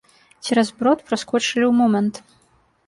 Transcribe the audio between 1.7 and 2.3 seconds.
момант.